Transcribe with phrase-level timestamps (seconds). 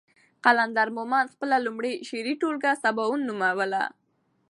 [0.45, 3.83] قلندر مومند خپله لومړۍ شعري ټولګه سباوون نوموله.